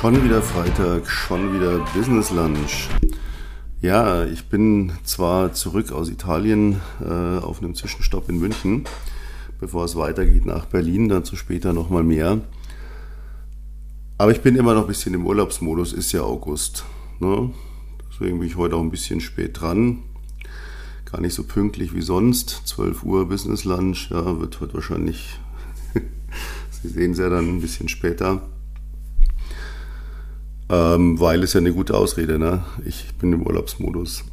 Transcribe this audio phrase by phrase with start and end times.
[0.00, 2.88] Schon wieder Freitag, schon wieder Business Lunch.
[3.80, 8.84] Ja, ich bin zwar zurück aus Italien äh, auf einem Zwischenstopp in München,
[9.58, 12.40] bevor es weitergeht nach Berlin, dazu später nochmal mehr.
[14.18, 16.84] Aber ich bin immer noch ein bisschen im Urlaubsmodus, ist ja August.
[17.18, 17.50] Ne?
[18.08, 20.04] Deswegen bin ich heute auch ein bisschen spät dran.
[21.10, 22.62] Gar nicht so pünktlich wie sonst.
[22.66, 25.40] 12 Uhr Business Lunch, ja, wird heute wahrscheinlich,
[26.82, 28.42] Sie sehen es ja dann ein bisschen später.
[30.70, 32.64] Ähm, weil es ja eine gute Ausrede, ne?
[32.84, 34.24] Ich bin im Urlaubsmodus.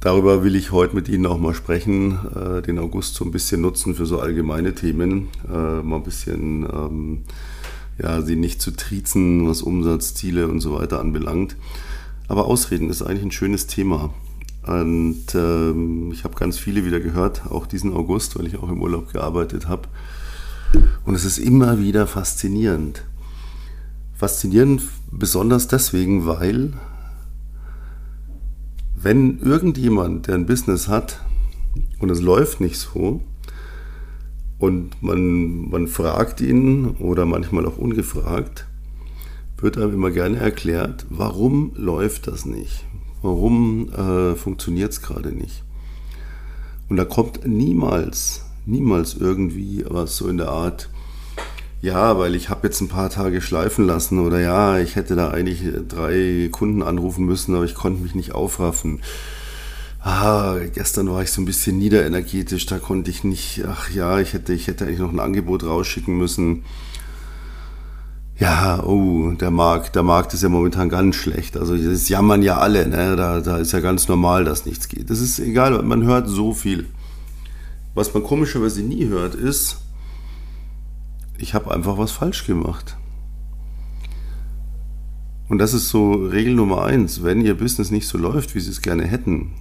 [0.00, 3.60] Darüber will ich heute mit Ihnen auch mal sprechen, äh, den August so ein bisschen
[3.60, 7.18] nutzen für so allgemeine Themen, äh, mal ein bisschen, ähm,
[8.02, 11.56] ja, sie nicht zu triezen, was Umsatzziele und so weiter anbelangt.
[12.28, 14.14] Aber Ausreden ist eigentlich ein schönes Thema.
[14.66, 18.80] Und ähm, ich habe ganz viele wieder gehört, auch diesen August, weil ich auch im
[18.80, 19.88] Urlaub gearbeitet habe.
[21.04, 23.04] Und es ist immer wieder faszinierend.
[24.20, 26.74] Faszinierend besonders deswegen, weil
[28.94, 31.22] wenn irgendjemand, der ein Business hat
[32.00, 33.22] und es läuft nicht so
[34.58, 38.66] und man, man fragt ihn oder manchmal auch ungefragt,
[39.56, 42.84] wird einem immer gerne erklärt, warum läuft das nicht?
[43.22, 45.64] Warum äh, funktioniert es gerade nicht?
[46.90, 50.90] Und da kommt niemals, niemals irgendwie was so in der Art,
[51.82, 55.30] ja, weil ich habe jetzt ein paar Tage schleifen lassen oder ja, ich hätte da
[55.30, 59.00] eigentlich drei Kunden anrufen müssen, aber ich konnte mich nicht aufraffen.
[60.02, 64.32] Ah, gestern war ich so ein bisschen niederenergetisch, da konnte ich nicht, ach ja, ich
[64.32, 66.64] hätte, ich hätte eigentlich noch ein Angebot rausschicken müssen.
[68.38, 71.58] Ja, oh, der Markt, der Markt ist ja momentan ganz schlecht.
[71.58, 73.14] Also das jammern ja alle, ne?
[73.14, 75.10] Da, da ist ja ganz normal, dass nichts geht.
[75.10, 76.86] Das ist egal, man hört so viel.
[77.94, 79.82] Was man komischerweise nie hört, ist,
[81.40, 82.96] ich habe einfach was falsch gemacht.
[85.48, 87.22] Und das ist so Regel Nummer eins.
[87.22, 89.52] Wenn Ihr Business nicht so läuft, wie Sie es gerne hätten,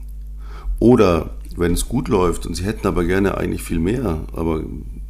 [0.80, 4.64] oder wenn es gut läuft und Sie hätten aber gerne eigentlich viel mehr, aber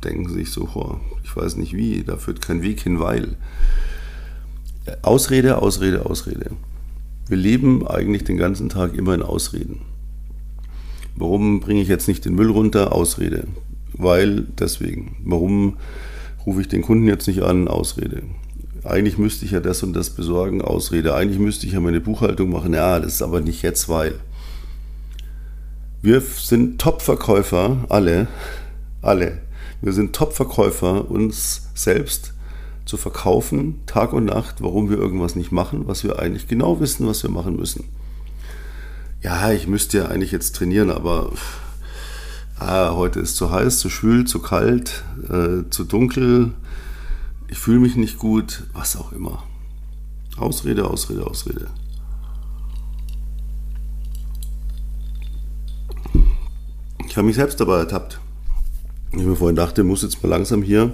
[0.03, 3.35] denken Sie sich so, oh, ich weiß nicht wie, da führt kein Weg hin, weil.
[5.01, 6.51] Ausrede, Ausrede, Ausrede.
[7.27, 9.81] Wir leben eigentlich den ganzen Tag immer in Ausreden.
[11.15, 12.93] Warum bringe ich jetzt nicht den Müll runter?
[12.93, 13.47] Ausrede.
[13.93, 15.17] Weil deswegen.
[15.25, 15.77] Warum
[16.45, 18.23] rufe ich den Kunden jetzt nicht an, Ausrede.
[18.83, 21.13] Eigentlich müsste ich ja das und das besorgen, Ausrede.
[21.13, 24.15] Eigentlich müsste ich ja meine Buchhaltung machen, ja, das ist aber nicht jetzt, weil.
[26.01, 28.27] Wir sind Top-Verkäufer, alle,
[29.01, 29.39] alle.
[29.81, 32.33] Wir sind Top-Verkäufer, uns selbst
[32.85, 37.05] zu verkaufen, Tag und Nacht, warum wir irgendwas nicht machen, was wir eigentlich genau wissen,
[37.05, 37.83] was wir machen müssen.
[39.21, 41.31] Ja, ich müsste ja eigentlich jetzt trainieren, aber
[42.59, 46.53] ah, heute ist zu heiß, zu schwül, zu kalt, äh, zu dunkel,
[47.47, 49.43] ich fühle mich nicht gut, was auch immer.
[50.37, 51.67] Ausrede, Ausrede, Ausrede.
[57.07, 58.19] Ich habe mich selbst dabei ertappt.
[59.11, 60.93] Ich mir vorhin dachte, muss jetzt mal langsam hier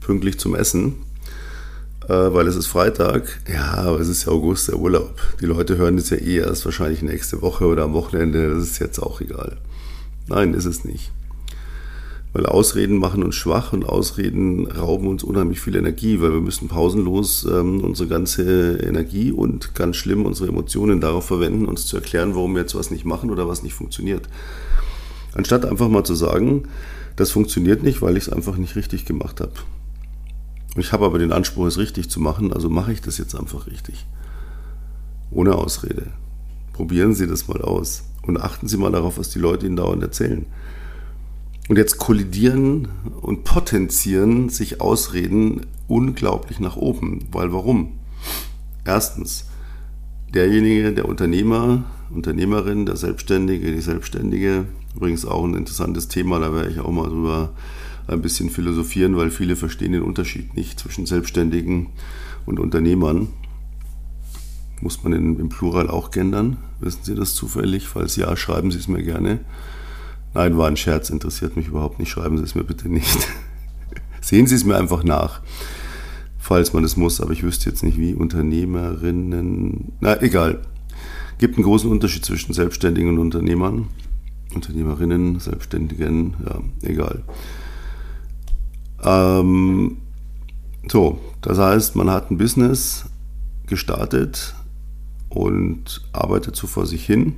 [0.00, 0.96] pünktlich zum Essen,
[2.08, 3.40] äh, weil es ist Freitag.
[3.48, 5.20] Ja, aber es ist ja August, der Urlaub.
[5.40, 8.52] Die Leute hören das ja eh erst wahrscheinlich nächste Woche oder am Wochenende.
[8.52, 9.58] Das ist jetzt auch egal.
[10.28, 11.12] Nein, ist es nicht.
[12.34, 16.68] Weil Ausreden machen uns schwach und Ausreden rauben uns unheimlich viel Energie, weil wir müssen
[16.68, 22.34] pausenlos ähm, unsere ganze Energie und ganz schlimm unsere Emotionen darauf verwenden, uns zu erklären,
[22.34, 24.28] warum wir jetzt was nicht machen oder was nicht funktioniert.
[25.34, 26.64] Anstatt einfach mal zu sagen,
[27.16, 29.52] das funktioniert nicht, weil ich es einfach nicht richtig gemacht habe.
[30.76, 33.66] Ich habe aber den Anspruch, es richtig zu machen, also mache ich das jetzt einfach
[33.66, 34.06] richtig.
[35.30, 36.08] Ohne Ausrede.
[36.74, 38.04] Probieren Sie das mal aus.
[38.28, 40.44] Und achten Sie mal darauf, was die Leute Ihnen dauernd erzählen.
[41.68, 42.88] Und jetzt kollidieren
[43.22, 47.24] und potenzieren sich Ausreden unglaublich nach oben.
[47.32, 47.92] Weil warum?
[48.84, 49.46] Erstens,
[50.34, 56.70] derjenige, der Unternehmer, Unternehmerin, der Selbstständige, die Selbstständige, übrigens auch ein interessantes Thema, da werde
[56.70, 57.54] ich auch mal drüber
[58.08, 61.86] ein bisschen philosophieren, weil viele verstehen den Unterschied nicht zwischen Selbstständigen
[62.44, 63.28] und Unternehmern.
[64.80, 66.58] Muss man in, im Plural auch gendern?
[66.80, 67.88] Wissen Sie das zufällig?
[67.88, 69.40] Falls ja, schreiben Sie es mir gerne.
[70.34, 72.10] Nein, war ein Scherz, interessiert mich überhaupt nicht.
[72.10, 73.08] Schreiben Sie es mir bitte nicht.
[74.20, 75.40] Sehen Sie es mir einfach nach,
[76.38, 78.14] falls man es muss, aber ich wüsste jetzt nicht wie.
[78.14, 80.60] Unternehmerinnen, na egal.
[81.38, 83.88] Gibt einen großen Unterschied zwischen Selbstständigen und Unternehmern.
[84.54, 87.22] Unternehmerinnen, Selbstständigen, ja, egal.
[89.02, 89.98] Ähm,
[90.88, 93.04] so, das heißt, man hat ein Business
[93.66, 94.54] gestartet,
[95.28, 97.36] und arbeitet so vor sich hin.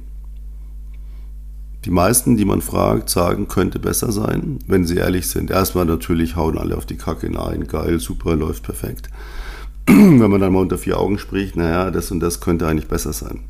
[1.84, 5.50] Die meisten, die man fragt, sagen, könnte besser sein, wenn sie ehrlich sind.
[5.50, 7.30] Erstmal natürlich hauen alle auf die Kacke.
[7.30, 9.08] Nein, geil, super, läuft perfekt.
[9.86, 13.12] wenn man dann mal unter vier Augen spricht, naja, das und das könnte eigentlich besser
[13.12, 13.40] sein.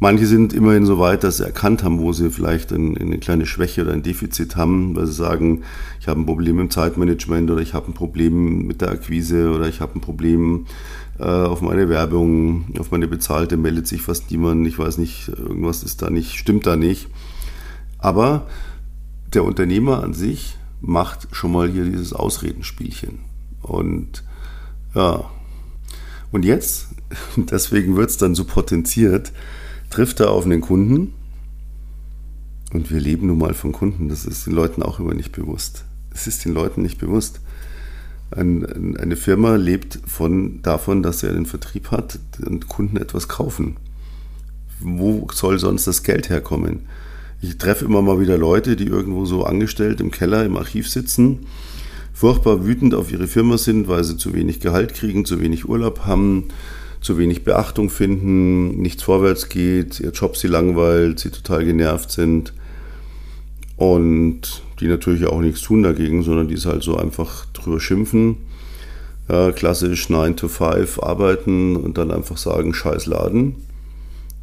[0.00, 3.82] Manche sind immerhin so weit, dass sie erkannt haben, wo sie vielleicht eine kleine Schwäche
[3.82, 5.62] oder ein Defizit haben, weil sie sagen,
[6.00, 9.68] ich habe ein Problem im Zeitmanagement oder ich habe ein Problem mit der Akquise oder
[9.68, 10.66] ich habe ein Problem
[11.22, 16.02] auf meine Werbung, auf meine bezahlte meldet sich fast niemand, ich weiß nicht, irgendwas ist
[16.02, 17.08] da nicht, stimmt da nicht.
[17.98, 18.46] Aber
[19.32, 23.20] der Unternehmer an sich macht schon mal hier dieses Ausredenspielchen.
[23.62, 24.24] Und
[24.94, 25.24] ja,
[26.30, 26.88] und jetzt,
[27.36, 29.32] deswegen wird es dann so potenziert,
[29.90, 31.14] trifft er auf einen Kunden.
[32.72, 35.84] Und wir leben nun mal von Kunden, das ist den Leuten auch immer nicht bewusst.
[36.10, 37.40] Es ist den Leuten nicht bewusst.
[38.36, 43.76] Ein, eine Firma lebt von, davon, dass sie einen Vertrieb hat und Kunden etwas kaufen.
[44.80, 46.80] Wo soll sonst das Geld herkommen?
[47.40, 51.46] Ich treffe immer mal wieder Leute, die irgendwo so angestellt im Keller, im Archiv sitzen,
[52.12, 56.06] furchtbar wütend auf ihre Firma sind, weil sie zu wenig Gehalt kriegen, zu wenig Urlaub
[56.06, 56.48] haben,
[57.00, 62.52] zu wenig Beachtung finden, nichts vorwärts geht, ihr Job sie langweilt, sie total genervt sind
[63.76, 68.36] und die natürlich auch nichts tun dagegen, sondern die es halt so einfach drüber schimpfen.
[69.28, 73.56] Ja, klassisch 9 to 5 arbeiten und dann einfach sagen, scheiß Laden.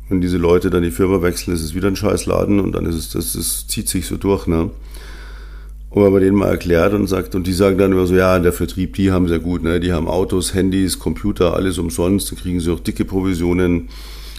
[0.09, 2.95] Wenn diese Leute dann die Firma wechseln, ist es wieder ein Scheißladen und dann ist
[2.95, 4.47] es, das, das zieht sich so durch.
[4.47, 4.71] Ne?
[5.91, 8.39] Und wenn man denen mal erklärt und sagt, und die sagen dann immer so, ja,
[8.39, 9.79] der Vertrieb, die haben sehr gut, ne?
[9.79, 13.89] die haben Autos, Handys, Computer, alles umsonst, da kriegen sie auch dicke Provisionen,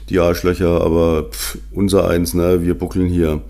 [0.08, 2.62] die Arschlöcher, aber pff, unser eins, ne?
[2.62, 3.42] wir buckeln hier.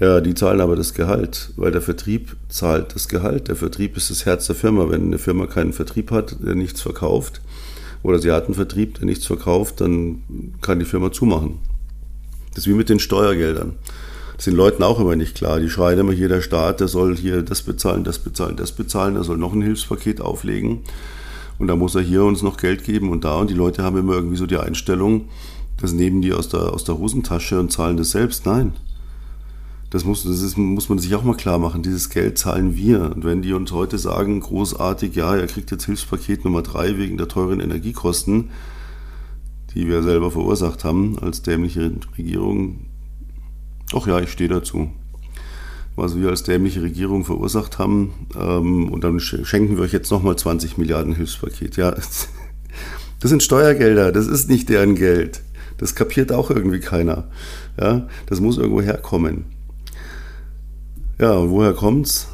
[0.00, 3.48] Ja, die zahlen aber das Gehalt, weil der Vertrieb zahlt das Gehalt.
[3.48, 4.88] Der Vertrieb ist das Herz der Firma.
[4.88, 7.42] Wenn eine Firma keinen Vertrieb hat, der nichts verkauft,
[8.02, 10.22] oder sie hat einen Vertrieb, der nichts verkauft, dann
[10.62, 11.58] kann die Firma zumachen.
[12.54, 13.74] Das ist wie mit den Steuergeldern.
[14.36, 15.60] Das sind Leuten auch immer nicht klar.
[15.60, 19.16] Die schreien immer hier, der Staat, der soll hier das bezahlen, das bezahlen, das bezahlen,
[19.16, 20.80] er soll noch ein Hilfspaket auflegen.
[21.58, 23.34] Und da muss er hier uns noch Geld geben und da.
[23.34, 25.28] Und die Leute haben immer irgendwie so die Einstellung,
[25.78, 28.46] das nehmen die aus der, aus der Hosentasche und zahlen das selbst.
[28.46, 28.72] Nein,
[29.90, 31.82] das muss, das ist, muss man sich auch mal klar machen.
[31.82, 33.12] Dieses Geld zahlen wir.
[33.14, 37.16] Und wenn die uns heute sagen, großartig, ja, er kriegt jetzt Hilfspaket Nummer drei wegen
[37.16, 38.50] der teuren Energiekosten,
[39.74, 42.86] die wir selber verursacht haben als dämliche Regierung.
[43.92, 44.92] Ach ja, ich stehe dazu.
[45.96, 48.12] Was wir als dämliche Regierung verursacht haben.
[48.38, 51.76] Ähm, und dann schenken wir euch jetzt nochmal 20 Milliarden Hilfspaket.
[51.76, 52.28] Ja, das
[53.22, 55.42] sind Steuergelder, das ist nicht deren Geld.
[55.78, 57.28] Das kapiert auch irgendwie keiner.
[57.76, 59.59] Ja, das muss irgendwo herkommen.
[61.20, 62.28] Ja, und woher kommt's?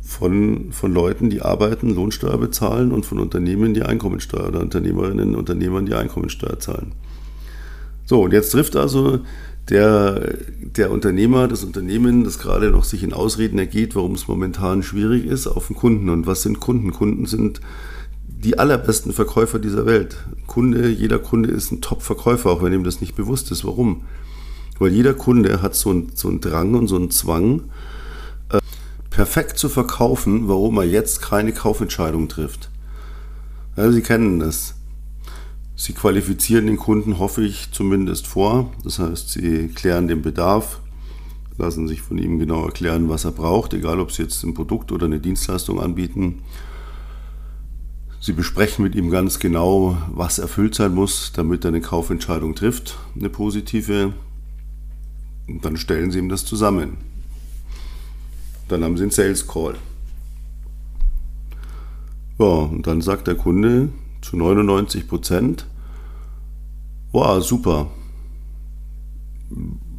[0.00, 5.34] Von, von Leuten, die arbeiten, Lohnsteuer bezahlen und von Unternehmen, die Einkommensteuer oder Unternehmerinnen und
[5.34, 6.92] Unternehmern, die Einkommensteuer zahlen.
[8.06, 9.20] So, und jetzt trifft also
[9.68, 14.84] der, der Unternehmer, das Unternehmen, das gerade noch sich in Ausreden ergeht, warum es momentan
[14.84, 16.08] schwierig ist, auf den Kunden.
[16.08, 16.92] Und was sind Kunden?
[16.92, 17.60] Kunden sind
[18.28, 20.18] die allerbesten Verkäufer dieser Welt.
[20.46, 23.64] Kunde, jeder Kunde ist ein Top-Verkäufer, auch wenn ihm das nicht bewusst ist.
[23.64, 24.02] Warum?
[24.78, 27.62] Weil jeder Kunde hat so einen, so einen Drang und so einen Zwang,
[29.14, 32.68] perfekt zu verkaufen, warum er jetzt keine Kaufentscheidung trifft.
[33.76, 34.74] Ja, Sie kennen das.
[35.76, 38.72] Sie qualifizieren den Kunden, hoffe ich, zumindest vor.
[38.82, 40.80] Das heißt, Sie klären den Bedarf,
[41.58, 44.90] lassen sich von ihm genau erklären, was er braucht, egal ob Sie jetzt ein Produkt
[44.90, 46.42] oder eine Dienstleistung anbieten.
[48.20, 52.98] Sie besprechen mit ihm ganz genau, was erfüllt sein muss, damit er eine Kaufentscheidung trifft,
[53.14, 54.12] eine positive.
[55.46, 57.13] Und dann stellen Sie ihm das zusammen.
[58.68, 59.74] Dann haben sie einen Sales Call.
[62.38, 63.90] Ja, und dann sagt der Kunde
[64.20, 65.66] zu 99 Prozent,
[67.12, 67.90] wow, super,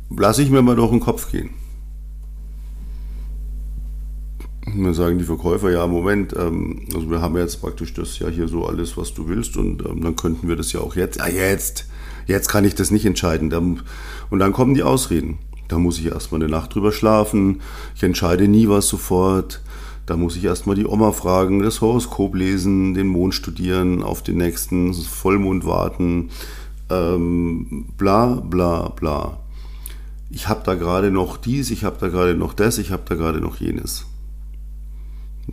[0.10, 1.52] lasse ich mir mal durch den Kopf gehen.
[4.66, 8.28] Und dann sagen die Verkäufer, ja, Moment, ähm, also wir haben jetzt praktisch das ja
[8.28, 11.18] hier so alles, was du willst und ähm, dann könnten wir das ja auch jetzt.
[11.18, 11.88] Ja, jetzt,
[12.26, 13.54] jetzt kann ich das nicht entscheiden.
[14.30, 15.38] Und dann kommen die Ausreden.
[15.68, 17.62] Da muss ich erstmal eine Nacht drüber schlafen.
[17.96, 19.62] Ich entscheide nie was sofort.
[20.06, 24.38] Da muss ich erstmal die Oma fragen, das Horoskop lesen, den Mond studieren, auf den
[24.38, 26.30] nächsten Vollmond warten.
[26.92, 29.40] Ähm, bla bla bla.
[30.30, 33.16] Ich habe da gerade noch dies, ich habe da gerade noch das, ich habe da
[33.16, 34.06] gerade noch jenes.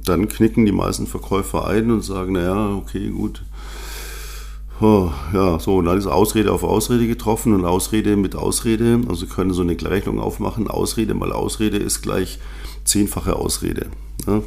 [0.05, 3.45] Dann knicken die meisten Verkäufer ein und sagen, naja, okay, gut,
[4.83, 9.01] Ja, so, und dann ist Ausrede auf Ausrede getroffen und Ausrede mit Ausrede.
[9.09, 10.67] Also können so eine Gleichung aufmachen.
[10.67, 12.41] Ausrede mal Ausrede ist gleich
[12.85, 13.87] zehnfache Ausrede.
[14.27, 14.43] Ja?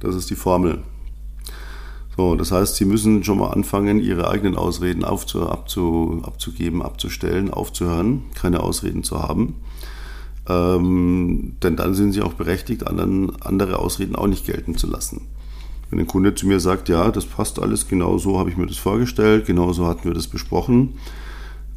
[0.00, 0.82] Das ist die Formel.
[2.18, 7.50] So, das heißt, Sie müssen schon mal anfangen, Ihre eigenen Ausreden aufzu, abzu, abzugeben, abzustellen,
[7.50, 9.56] aufzuhören, keine Ausreden zu haben.
[10.48, 15.22] Ähm, denn dann sind Sie auch berechtigt, anderen, andere Ausreden auch nicht gelten zu lassen.
[15.96, 18.66] Wenn ein Kunde zu mir sagt, ja, das passt alles, genau so habe ich mir
[18.66, 20.98] das vorgestellt, genau so hatten wir das besprochen,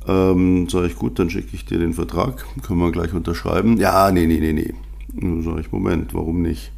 [0.09, 3.77] ähm, sage ich, gut, dann schicke ich dir den Vertrag, können wir gleich unterschreiben.
[3.77, 4.73] Ja, nee, nee, nee, nee.
[5.13, 6.73] Dann sage ich, Moment, warum nicht?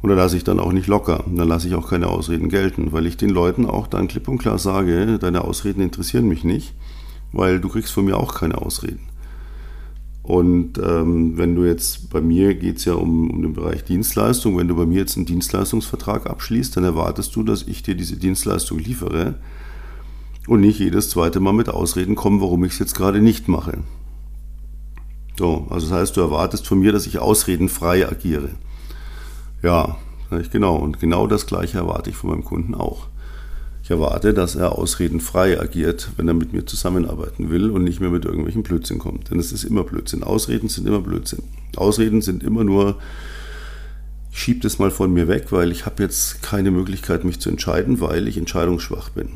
[0.00, 1.24] Und da lasse ich dann auch nicht locker.
[1.26, 4.38] Dann lasse ich auch keine Ausreden gelten, weil ich den Leuten auch dann klipp und
[4.38, 6.72] klar sage, deine Ausreden interessieren mich nicht,
[7.32, 9.00] weil du kriegst von mir auch keine Ausreden.
[10.22, 14.56] Und ähm, wenn du jetzt, bei mir geht es ja um, um den Bereich Dienstleistung,
[14.56, 18.16] wenn du bei mir jetzt einen Dienstleistungsvertrag abschließt, dann erwartest du, dass ich dir diese
[18.16, 19.34] Dienstleistung liefere
[20.46, 23.78] und nicht jedes zweite Mal mit Ausreden komme, warum ich es jetzt gerade nicht mache.
[25.38, 28.50] So, also das heißt, du erwartest von mir, dass ich ausredenfrei agiere.
[29.62, 29.96] Ja,
[30.30, 30.76] sage ich genau.
[30.76, 33.08] Und genau das Gleiche erwarte ich von meinem Kunden auch.
[33.92, 38.24] Erwarte, dass er ausredenfrei agiert, wenn er mit mir zusammenarbeiten will und nicht mehr mit
[38.24, 39.30] irgendwelchen Blödsinn kommt.
[39.30, 40.22] Denn es ist immer Blödsinn.
[40.22, 41.42] Ausreden sind immer Blödsinn.
[41.76, 42.96] Ausreden sind immer nur,
[44.32, 47.50] ich schiebe das mal von mir weg, weil ich habe jetzt keine Möglichkeit, mich zu
[47.50, 49.28] entscheiden, weil ich entscheidungsschwach bin.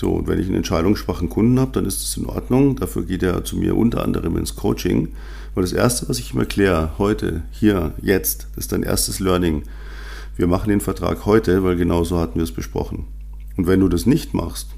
[0.00, 2.76] So, und wenn ich einen entscheidungsschwachen Kunden habe, dann ist das in Ordnung.
[2.76, 5.08] Dafür geht er zu mir unter anderem ins Coaching.
[5.54, 9.64] Weil das Erste, was ich ihm erkläre, heute, hier, jetzt, ist dein erstes Learning.
[10.36, 13.06] Wir machen den Vertrag heute, weil genau so hatten wir es besprochen.
[13.56, 14.68] Und wenn du das nicht machst,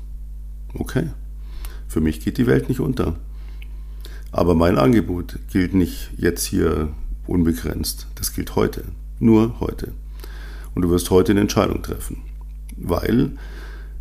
[0.75, 1.11] okay,
[1.89, 3.17] für mich geht die Welt nicht unter.
[4.31, 6.89] Aber mein Angebot gilt nicht jetzt hier
[7.27, 8.07] unbegrenzt.
[8.15, 8.85] Das gilt heute.
[9.19, 9.93] Nur heute.
[10.75, 12.23] Und du wirst heute eine Entscheidung treffen.
[12.77, 13.33] Weil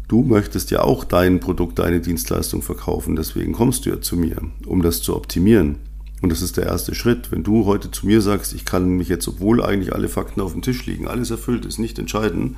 [0.07, 4.37] Du möchtest ja auch dein Produkt, deine Dienstleistung verkaufen, deswegen kommst du ja zu mir,
[4.65, 5.79] um das zu optimieren.
[6.21, 7.29] Und das ist der erste Schritt.
[7.29, 10.53] Wenn du heute zu mir sagst, ich kann mich jetzt, obwohl eigentlich alle Fakten auf
[10.53, 12.55] dem Tisch liegen, alles erfüllt ist, nicht entscheiden,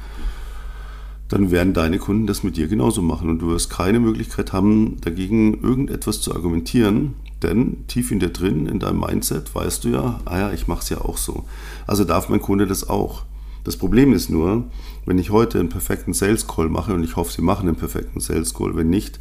[1.29, 3.29] dann werden deine Kunden das mit dir genauso machen.
[3.29, 8.65] Und du wirst keine Möglichkeit haben, dagegen irgendetwas zu argumentieren, denn tief in dir drin,
[8.65, 11.45] in deinem Mindset, weißt du ja, ah ja, ich mache es ja auch so.
[11.87, 13.23] Also darf mein Kunde das auch.
[13.63, 14.65] Das Problem ist nur,
[15.05, 18.19] wenn ich heute einen perfekten Sales Call mache, und ich hoffe, Sie machen einen perfekten
[18.19, 19.19] Sales Call, wenn nicht,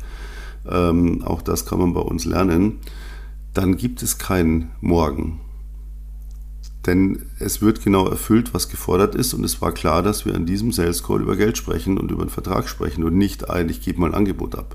[0.69, 2.79] ähm, auch das kann man bei uns lernen,
[3.53, 5.41] dann gibt es kein Morgen.
[6.88, 9.35] Denn es wird genau erfüllt, was gefordert ist.
[9.35, 12.23] Und es war klar, dass wir an diesem Sales Call über Geld sprechen und über
[12.23, 14.75] einen Vertrag sprechen und nicht ein, ich gebe mal ein Angebot ab.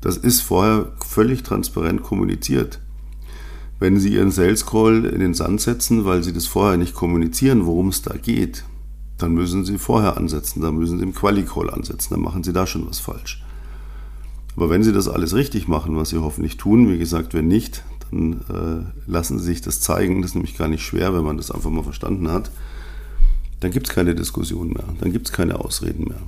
[0.00, 2.80] Das ist vorher völlig transparent kommuniziert.
[3.78, 7.64] Wenn Sie Ihren Sales Call in den Sand setzen, weil Sie das vorher nicht kommunizieren,
[7.64, 8.64] worum es da geht,
[9.16, 12.66] dann müssen Sie vorher ansetzen, dann müssen Sie im Quali-Call ansetzen, dann machen Sie da
[12.66, 13.44] schon was falsch.
[14.56, 17.84] Aber wenn Sie das alles richtig machen, was Sie hoffentlich tun, wie gesagt, wenn nicht,
[18.10, 20.22] dann äh, lassen Sie sich das zeigen.
[20.22, 22.50] Das ist nämlich gar nicht schwer, wenn man das einfach mal verstanden hat.
[23.60, 26.20] Dann gibt es keine Diskussion mehr, dann gibt es keine Ausreden mehr.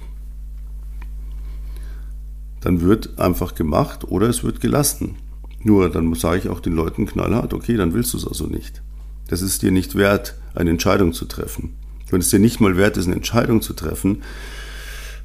[2.61, 5.17] Dann wird einfach gemacht oder es wird gelassen.
[5.63, 8.83] Nur dann sage ich auch den Leuten knallhart, okay, dann willst du es also nicht.
[9.29, 11.75] Das ist dir nicht wert, eine Entscheidung zu treffen.
[12.11, 14.23] Wenn es dir nicht mal wert ist, eine Entscheidung zu treffen,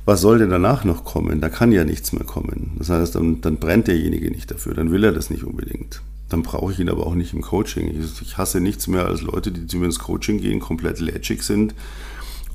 [0.06, 1.42] was soll denn danach noch kommen?
[1.42, 2.74] Da kann ja nichts mehr kommen.
[2.78, 6.02] Das heißt, dann, dann brennt derjenige nicht dafür, dann will er das nicht unbedingt.
[6.30, 7.88] Dann brauche ich ihn aber auch nicht im Coaching.
[7.88, 11.44] Ich, ich hasse nichts mehr als Leute, die zu mir ins Coaching gehen, komplett lätschig
[11.44, 11.76] sind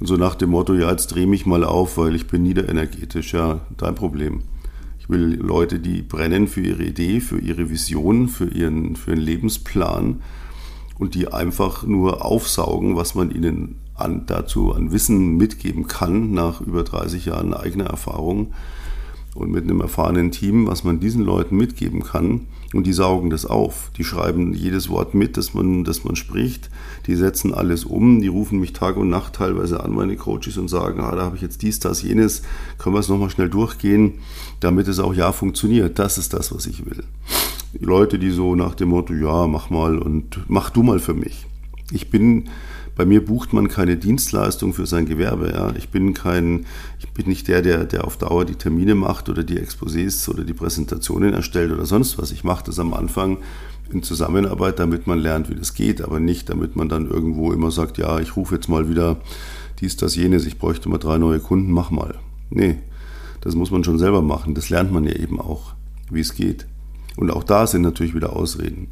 [0.00, 3.35] und so nach dem Motto, ja, jetzt dreh mich mal auf, weil ich bin niederenergetisch.
[3.35, 4.43] Ja, dein Problem
[5.11, 10.23] will Leute, die brennen für ihre Idee, für ihre Vision, für ihren, für ihren Lebensplan
[10.99, 16.61] und die einfach nur aufsaugen, was man ihnen an, dazu an Wissen mitgeben kann, nach
[16.61, 18.55] über 30 Jahren eigener Erfahrung
[19.34, 22.46] und mit einem erfahrenen Team, was man diesen Leuten mitgeben kann.
[22.72, 23.90] Und die saugen das auf.
[23.96, 26.70] Die schreiben jedes Wort mit, das man, das man spricht.
[27.06, 28.20] Die setzen alles um.
[28.20, 31.37] Die rufen mich Tag und Nacht teilweise an, meine Coaches, und sagen, ah, da habe
[31.37, 32.42] ich jetzt dies, das, jenes.
[32.78, 34.14] Können wir es nochmal schnell durchgehen,
[34.60, 35.99] damit es auch ja funktioniert.
[35.99, 37.02] Das ist das, was ich will.
[37.75, 41.14] Die Leute, die so nach dem Motto, ja, mach mal und mach du mal für
[41.14, 41.46] mich.
[41.92, 42.44] Ich bin
[43.00, 45.52] bei mir bucht man keine Dienstleistung für sein Gewerbe.
[45.54, 45.73] Ja.
[45.75, 46.66] Ich bin kein,
[46.99, 50.45] ich bin nicht der, der, der auf Dauer die Termine macht oder die Exposés oder
[50.45, 52.30] die Präsentationen erstellt oder sonst was.
[52.30, 53.38] Ich mache das am Anfang
[53.90, 57.71] in Zusammenarbeit, damit man lernt, wie das geht, aber nicht, damit man dann irgendwo immer
[57.71, 59.16] sagt, ja, ich rufe jetzt mal wieder
[59.80, 62.16] dies, das, jenes, ich bräuchte mal drei neue Kunden, mach mal.
[62.50, 62.80] Nee,
[63.40, 64.54] das muss man schon selber machen.
[64.54, 65.73] Das lernt man ja eben auch,
[66.11, 66.66] wie es geht.
[67.16, 68.88] Und auch da sind natürlich wieder Ausreden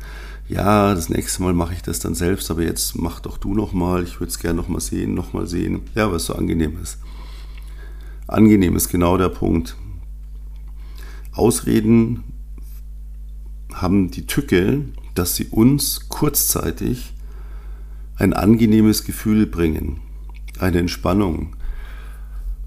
[0.48, 4.02] ja, das nächste Mal mache ich das dann selbst, aber jetzt mach doch du nochmal,
[4.02, 5.82] ich würde es gerne nochmal sehen, nochmal sehen.
[5.94, 6.98] Ja, was so angenehm ist.
[8.26, 9.76] Angenehm ist genau der Punkt.
[11.32, 12.24] Ausreden
[13.72, 17.12] haben die Tücke, dass sie uns kurzzeitig
[18.16, 20.00] ein angenehmes Gefühl bringen,
[20.58, 21.56] eine Entspannung.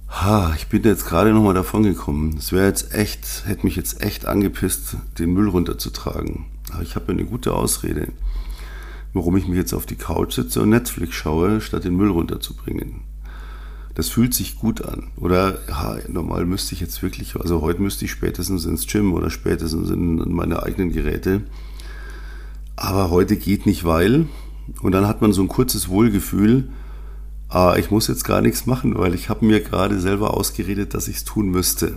[0.08, 2.36] Ha, ich bin jetzt gerade nochmal davon gekommen.
[2.38, 6.46] Es wäre jetzt echt, hätte mich jetzt echt angepisst, den Müll runterzutragen.
[6.72, 8.10] Aber ich habe eine gute Ausrede,
[9.14, 13.02] warum ich mich jetzt auf die Couch sitze und Netflix schaue, statt den Müll runterzubringen.
[13.94, 15.12] Das fühlt sich gut an.
[15.18, 19.30] Oder ja, normal müsste ich jetzt wirklich, also heute müsste ich spätestens ins Gym oder
[19.30, 21.42] spätestens in meine eigenen Geräte.
[22.78, 24.28] Aber heute geht nicht, weil.
[24.82, 26.70] Und dann hat man so ein kurzes Wohlgefühl,
[27.50, 31.10] ah, ich muss jetzt gar nichts machen, weil ich habe mir gerade selber ausgeredet, dass
[31.10, 31.96] ich es tun müsste.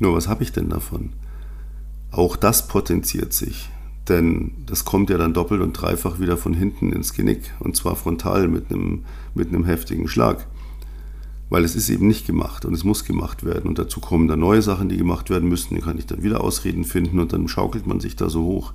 [0.00, 1.12] Nur was habe ich denn davon?
[2.14, 3.68] Auch das potenziert sich.
[4.08, 7.52] Denn das kommt ja dann doppelt und dreifach wieder von hinten ins Genick.
[7.58, 9.04] Und zwar frontal mit einem,
[9.34, 10.46] mit einem heftigen Schlag.
[11.50, 13.68] Weil es ist eben nicht gemacht und es muss gemacht werden.
[13.68, 15.74] Und dazu kommen dann neue Sachen, die gemacht werden müssen.
[15.74, 18.74] Die kann ich dann wieder Ausreden finden und dann schaukelt man sich da so hoch.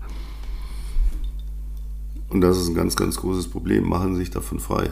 [2.27, 3.87] Und das ist ein ganz, ganz großes Problem.
[3.87, 4.89] Machen Sie sich davon frei.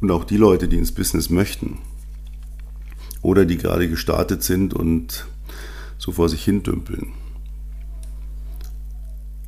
[0.00, 1.80] Und auch die Leute, die ins Business möchten
[3.22, 5.26] oder die gerade gestartet sind und
[5.98, 7.12] so vor sich hin dümpeln.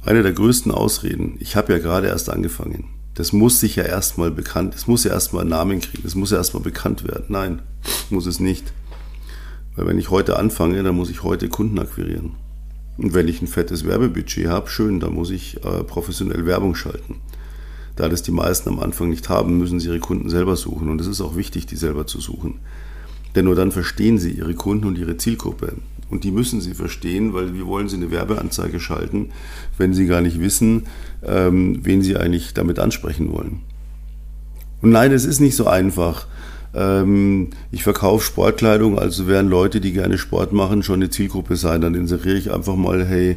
[0.05, 2.85] Eine der größten Ausreden, ich habe ja gerade erst angefangen.
[3.15, 6.31] Das muss sich ja erstmal bekannt, es muss ja erstmal einen Namen kriegen, es muss
[6.31, 7.27] ja erstmal bekannt werden.
[7.29, 7.63] Nein,
[8.09, 8.73] muss es nicht.
[9.77, 12.33] Weil wenn ich heute anfange, dann muss ich heute Kunden akquirieren.
[12.97, 17.17] Und wenn ich ein fettes Werbebudget habe, schön, dann muss ich äh, professionell Werbung schalten.
[17.97, 20.89] Da das die meisten am Anfang nicht haben, müssen sie ihre Kunden selber suchen.
[20.89, 22.61] Und es ist auch wichtig, die selber zu suchen.
[23.35, 25.75] Denn nur dann verstehen sie ihre Kunden und ihre Zielgruppe.
[26.11, 29.31] Und die müssen sie verstehen, weil wie wollen sie eine Werbeanzeige schalten,
[29.79, 30.87] wenn sie gar nicht wissen,
[31.25, 33.61] ähm, wen sie eigentlich damit ansprechen wollen.
[34.83, 36.27] Und nein, es ist nicht so einfach.
[36.75, 41.81] Ähm, ich verkaufe Sportkleidung, also werden Leute, die gerne Sport machen, schon eine Zielgruppe sein.
[41.81, 43.37] Dann inseriere ich einfach mal, hey,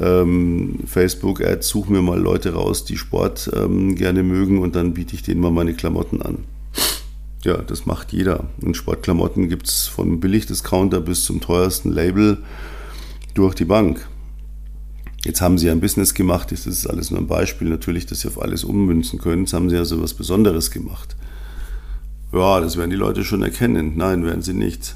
[0.00, 5.14] ähm, Facebook-Ads, such mir mal Leute raus, die Sport ähm, gerne mögen und dann biete
[5.14, 6.38] ich denen mal meine Klamotten an.
[7.44, 8.44] Ja, das macht jeder.
[8.60, 12.38] In Sportklamotten gibt es vom Billigdiscounter bis zum teuersten Label
[13.34, 14.08] durch die Bank.
[15.24, 18.28] Jetzt haben sie ein Business gemacht, das ist alles nur ein Beispiel, natürlich, dass sie
[18.28, 19.42] auf alles ummünzen können.
[19.42, 21.16] Jetzt haben sie also was Besonderes gemacht.
[22.32, 23.92] Ja, das werden die Leute schon erkennen.
[23.96, 24.94] Nein, werden sie nicht.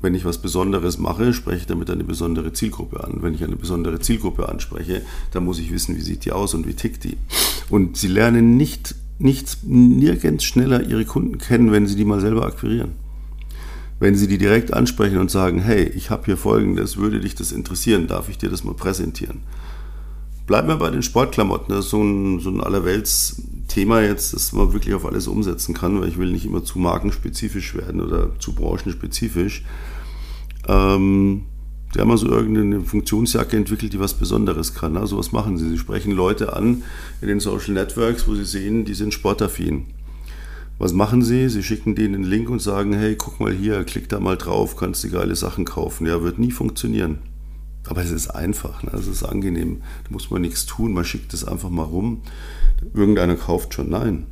[0.00, 3.22] Wenn ich was Besonderes mache, spreche ich damit eine besondere Zielgruppe an.
[3.22, 6.66] Wenn ich eine besondere Zielgruppe anspreche, dann muss ich wissen, wie sieht die aus und
[6.66, 7.16] wie tickt die.
[7.70, 12.44] Und sie lernen nicht nichts, nirgends schneller ihre Kunden kennen, wenn sie die mal selber
[12.46, 12.92] akquirieren.
[13.98, 17.52] Wenn sie die direkt ansprechen und sagen, hey, ich habe hier folgendes, würde dich das
[17.52, 19.40] interessieren, darf ich dir das mal präsentieren?
[20.46, 24.72] Bleiben wir bei den Sportklamotten, das ist so ein, so ein Allerwelts-Thema jetzt, das man
[24.72, 28.54] wirklich auf alles umsetzen kann, weil ich will nicht immer zu markenspezifisch werden oder zu
[28.54, 29.64] branchenspezifisch.
[30.68, 31.46] Ähm,
[31.96, 34.98] Sie haben also irgendeine Funktionsjacke entwickelt, die was Besonderes kann.
[34.98, 35.66] Also was machen Sie?
[35.70, 36.82] Sie sprechen Leute an
[37.22, 39.86] in den Social Networks, wo Sie sehen, die sind sportaffin.
[40.78, 41.48] Was machen Sie?
[41.48, 44.76] Sie schicken denen einen Link und sagen, hey, guck mal hier, klick da mal drauf,
[44.76, 46.06] kannst du geile Sachen kaufen.
[46.06, 47.20] Ja, wird nie funktionieren.
[47.88, 48.90] Aber es ist einfach, ne?
[48.92, 49.80] es ist angenehm.
[50.04, 52.20] Da muss man nichts tun, man schickt es einfach mal rum.
[52.92, 53.88] Irgendeiner kauft schon.
[53.88, 54.26] Nein.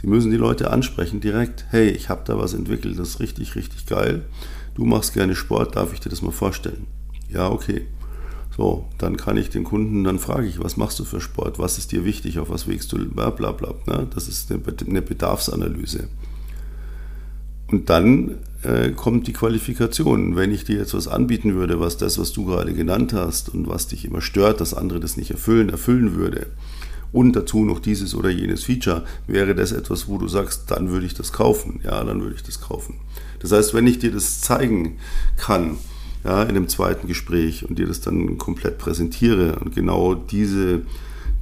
[0.00, 1.66] Sie müssen die Leute ansprechen direkt.
[1.68, 4.24] Hey, ich habe da was entwickelt, das ist richtig, richtig geil
[4.74, 6.86] du machst gerne Sport, darf ich dir das mal vorstellen?
[7.28, 7.86] Ja, okay.
[8.56, 11.58] So, dann kann ich den Kunden, dann frage ich, was machst du für Sport?
[11.58, 12.38] Was ist dir wichtig?
[12.38, 12.98] Auf was wägst du?
[13.08, 13.74] Bla, bla, bla.
[13.86, 14.06] Ne?
[14.14, 16.08] Das ist eine Bedarfsanalyse.
[17.66, 20.36] Und dann äh, kommt die Qualifikation.
[20.36, 23.68] Wenn ich dir jetzt was anbieten würde, was das, was du gerade genannt hast und
[23.68, 26.46] was dich immer stört, dass andere das nicht erfüllen, erfüllen würde,
[27.14, 31.06] und dazu noch dieses oder jenes Feature, wäre das etwas, wo du sagst, dann würde
[31.06, 31.80] ich das kaufen.
[31.84, 32.96] Ja, dann würde ich das kaufen.
[33.38, 34.98] Das heißt, wenn ich dir das zeigen
[35.36, 35.78] kann,
[36.24, 40.82] ja, in einem zweiten Gespräch und dir das dann komplett präsentiere und genau diese,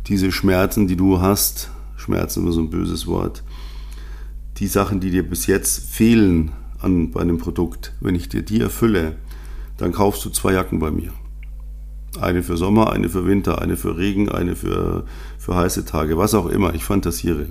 [0.08, 3.42] diese Schmerzen, die du hast, Schmerzen immer so ein böses Wort,
[4.58, 8.61] die Sachen, die dir bis jetzt fehlen an, bei einem Produkt, wenn ich dir die
[8.61, 9.16] erfülle,
[9.78, 11.12] dann kaufst du zwei Jacken bei mir.
[12.20, 15.06] Eine für Sommer, eine für Winter, eine für Regen, eine für,
[15.42, 17.48] für heiße Tage, was auch immer, ich fantasiere.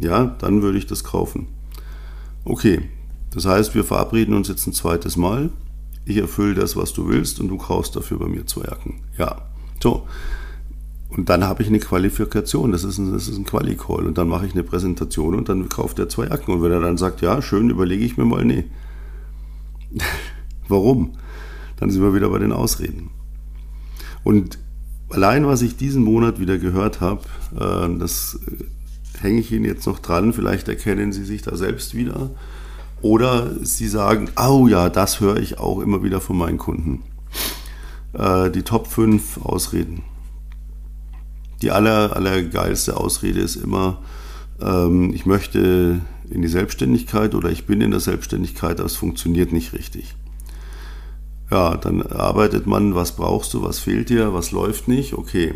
[0.00, 1.48] Ja, dann würde ich das kaufen.
[2.46, 2.88] Okay,
[3.30, 5.50] das heißt, wir verabreden uns jetzt ein zweites Mal.
[6.06, 9.02] Ich erfülle das, was du willst und du kaufst dafür bei mir zwei Jacken.
[9.18, 9.42] Ja,
[9.82, 10.08] so.
[11.10, 14.06] Und dann habe ich eine Qualifikation, das ist ein, ein Quali-Call.
[14.06, 16.54] Und dann mache ich eine Präsentation und dann kauft er zwei Jacken.
[16.54, 18.64] Und wenn er dann sagt, ja, schön, überlege ich mir mal, nee.
[20.68, 21.12] Warum?
[21.76, 23.10] dann sind wir wieder bei den Ausreden.
[24.22, 24.58] Und
[25.14, 27.22] allein, was ich diesen Monat wieder gehört habe,
[27.58, 31.94] äh, das äh, hänge ich Ihnen jetzt noch dran, vielleicht erkennen Sie sich da selbst
[31.94, 32.30] wieder.
[33.00, 37.02] Oder Sie sagen, oh ja, das höre ich auch immer wieder von meinen Kunden.
[38.12, 40.02] Äh, die Top 5 Ausreden.
[41.62, 44.02] Die aller, allergeilste Ausrede ist immer,
[44.60, 46.00] ähm, ich möchte
[46.30, 50.14] in die Selbstständigkeit oder ich bin in der Selbstständigkeit, aber es funktioniert nicht richtig.
[51.54, 55.54] Ja, dann arbeitet man, was brauchst du, was fehlt dir, was läuft nicht, okay.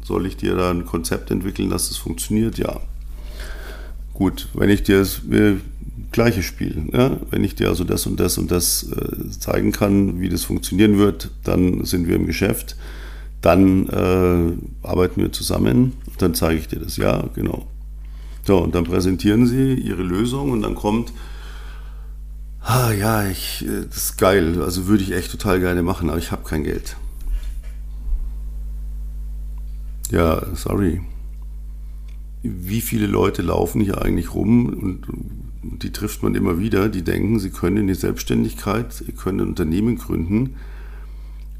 [0.00, 2.56] Soll ich dir da ein Konzept entwickeln, dass es funktioniert?
[2.56, 2.78] Ja.
[4.14, 5.56] Gut, wenn ich dir das äh,
[6.12, 7.16] gleiche Spiel, ja?
[7.32, 10.98] wenn ich dir also das und das und das äh, zeigen kann, wie das funktionieren
[10.98, 12.76] wird, dann sind wir im Geschäft,
[13.42, 17.66] dann äh, arbeiten wir zusammen, dann zeige ich dir das, ja, genau.
[18.46, 21.12] So, und dann präsentieren sie ihre Lösung und dann kommt,
[22.62, 26.18] ah ja, ich, äh, das ist geil, also würde ich echt total gerne machen, aber
[26.18, 26.96] ich habe kein Geld.
[30.10, 31.00] Ja, sorry.
[32.42, 35.06] Wie viele Leute laufen hier eigentlich rum und
[35.62, 39.48] die trifft man immer wieder, die denken, sie können in die Selbstständigkeit, sie können ein
[39.48, 40.56] Unternehmen gründen,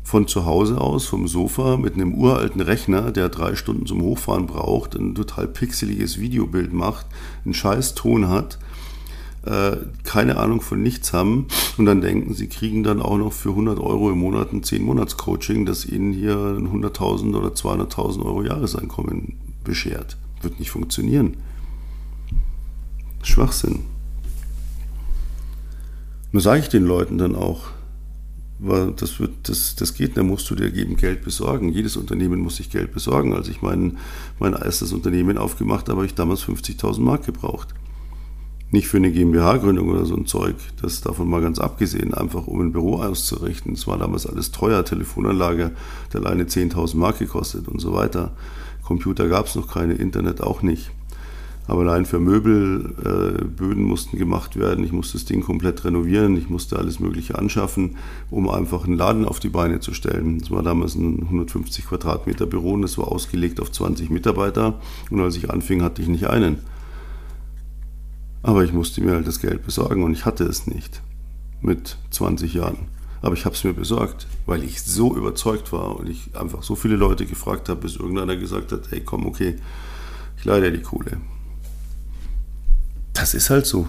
[0.03, 4.47] von zu Hause aus, vom Sofa, mit einem uralten Rechner, der drei Stunden zum Hochfahren
[4.47, 7.07] braucht, ein total pixeliges Videobild macht,
[7.45, 8.59] einen scheiß Ton hat,
[9.45, 11.47] äh, keine Ahnung von nichts haben
[11.79, 15.65] und dann denken, sie kriegen dann auch noch für 100 Euro im Monat ein 10-Monats-Coaching,
[15.65, 20.17] das ihnen hier ein 100.000 oder 200.000 Euro Jahreseinkommen beschert.
[20.43, 21.37] Wird nicht funktionieren.
[23.23, 23.81] Schwachsinn.
[26.33, 27.63] Nur sage ich den Leuten dann auch,
[28.59, 31.73] weil das, wird, das, das geht, dann musst du dir eben Geld besorgen.
[31.73, 33.35] Jedes Unternehmen muss sich Geld besorgen.
[33.35, 33.99] Als ich mein,
[34.39, 37.75] mein erstes Unternehmen aufgemacht habe, habe ich damals 50.000 Mark gebraucht.
[38.73, 42.61] Nicht für eine GmbH-Gründung oder so ein Zeug, das davon mal ganz abgesehen, einfach um
[42.61, 43.73] ein Büro auszurichten.
[43.73, 45.73] Es war damals alles teuer, Telefonanlage
[46.07, 48.31] hat alleine 10.000 Mark gekostet und so weiter.
[48.85, 50.93] Computer gab es noch keine, Internet auch nicht.
[51.67, 54.85] Aber allein für Möbel, äh, Böden mussten gemacht werden.
[54.85, 56.37] Ich musste das Ding komplett renovieren.
[56.37, 57.97] Ich musste alles Mögliche anschaffen,
[58.29, 60.39] um einfach einen Laden auf die Beine zu stellen.
[60.41, 64.81] Das war damals ein 150 Quadratmeter Büro und das war ausgelegt auf 20 Mitarbeiter.
[65.11, 66.59] Und als ich anfing, hatte ich nicht einen.
[68.43, 71.03] Aber ich musste mir halt das Geld besorgen und ich hatte es nicht
[71.61, 72.89] mit 20 Jahren.
[73.23, 76.75] Aber ich habe es mir besorgt, weil ich so überzeugt war und ich einfach so
[76.75, 79.57] viele Leute gefragt habe, bis irgendeiner gesagt hat, hey komm, okay,
[80.39, 81.19] ich leide dir die Kohle.
[83.13, 83.87] Das ist halt so.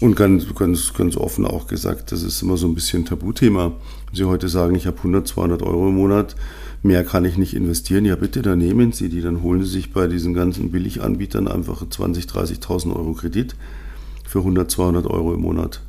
[0.00, 3.72] Und ganz, ganz, ganz offen auch gesagt, das ist immer so ein bisschen Tabuthema.
[4.06, 6.36] Wenn Sie heute sagen, ich habe 100, 200 Euro im Monat,
[6.82, 8.04] mehr kann ich nicht investieren.
[8.04, 9.20] Ja, bitte, dann nehmen Sie die.
[9.20, 13.56] Dann holen Sie sich bei diesen ganzen Billiganbietern einfach 20.000, 30.000 Euro Kredit
[14.26, 15.82] für 100, 200 Euro im Monat.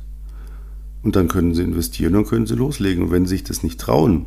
[1.02, 3.04] Und dann können Sie investieren und können Sie loslegen.
[3.04, 4.26] Und wenn Sie sich das nicht trauen,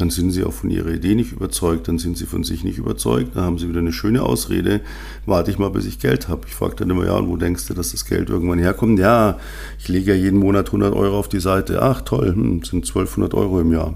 [0.00, 2.78] dann sind sie auch von ihrer Idee nicht überzeugt, dann sind sie von sich nicht
[2.78, 4.80] überzeugt, dann haben sie wieder eine schöne Ausrede,
[5.26, 6.42] warte ich mal, bis ich Geld habe.
[6.46, 8.98] Ich frage dann immer, ja, und wo denkst du, dass das Geld irgendwann herkommt?
[8.98, 9.38] Ja,
[9.78, 11.82] ich lege ja jeden Monat 100 Euro auf die Seite.
[11.82, 13.94] Ach toll, hm, sind 1200 Euro im Jahr.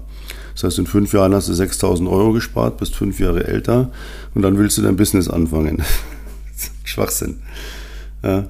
[0.53, 3.91] Das heißt, in fünf Jahren hast du 6000 Euro gespart, bist fünf Jahre älter
[4.35, 5.81] und dann willst du dein Business anfangen.
[6.83, 7.39] Schwachsinn.
[8.23, 8.47] Ja.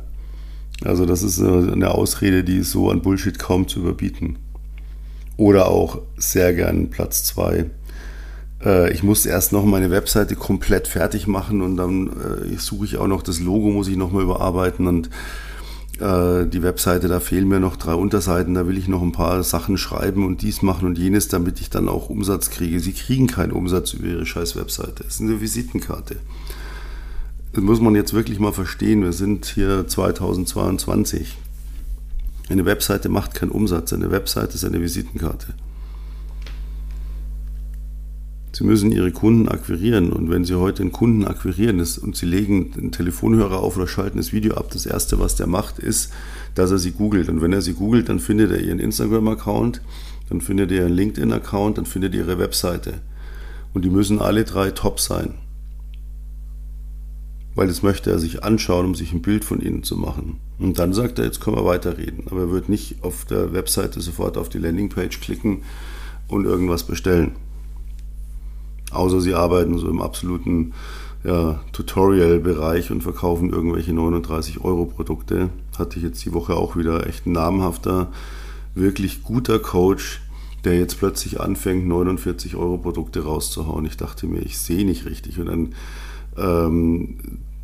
[0.83, 4.37] Also das ist eine Ausrede, die ist so an Bullshit kaum zu überbieten.
[5.37, 7.65] Oder auch sehr gern Platz 2.
[8.65, 12.97] Äh, ich muss erst noch meine Webseite komplett fertig machen und dann äh, suche ich
[12.97, 15.09] auch noch das Logo, muss ich nochmal überarbeiten und
[15.99, 19.43] äh, die Webseite, da fehlen mir noch drei Unterseiten, da will ich noch ein paar
[19.43, 22.79] Sachen schreiben und dies machen und jenes, damit ich dann auch Umsatz kriege.
[22.79, 25.03] Sie kriegen keinen Umsatz über Ihre scheiß Webseite.
[25.07, 26.17] Es ist eine Visitenkarte.
[27.53, 29.03] Das muss man jetzt wirklich mal verstehen.
[29.03, 31.37] Wir sind hier 2022.
[32.49, 35.53] Eine Webseite macht keinen Umsatz, eine Webseite ist eine Visitenkarte.
[38.55, 42.71] Sie müssen Ihre Kunden akquirieren und wenn Sie heute einen Kunden akquirieren und Sie legen
[42.71, 46.13] den Telefonhörer auf oder schalten das Video ab, das Erste, was der macht, ist,
[46.53, 47.29] dass er Sie googelt.
[47.29, 49.81] Und wenn er Sie googelt, dann findet er Ihren Instagram-Account,
[50.29, 53.01] dann findet er Ihren LinkedIn-Account, dann findet er Ihre Webseite.
[53.73, 55.33] Und die müssen alle drei top sein
[57.55, 60.39] weil das möchte er sich anschauen, um sich ein Bild von ihnen zu machen.
[60.59, 62.25] Und dann sagt er, jetzt können wir weiterreden.
[62.29, 65.63] Aber er wird nicht auf der Webseite sofort auf die Landingpage klicken
[66.27, 67.33] und irgendwas bestellen.
[68.93, 70.73] Außer sie arbeiten so im absoluten
[71.23, 75.49] ja, Tutorial-Bereich und verkaufen irgendwelche 39-Euro-Produkte.
[75.77, 78.11] Hatte ich jetzt die Woche auch wieder echt ein namhafter,
[78.75, 80.21] wirklich guter Coach,
[80.65, 83.85] der jetzt plötzlich anfängt, 49 Euro Produkte rauszuhauen.
[83.85, 85.39] Ich dachte mir, ich sehe nicht richtig.
[85.39, 85.75] Und dann
[86.37, 87.17] ähm,